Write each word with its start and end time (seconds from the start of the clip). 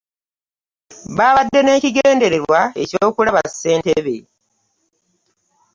Babadde 1.17 1.59
n'ekigendererwa 1.63 2.61
eky'okulaba 2.81 3.41
Ssentebe 3.51 4.15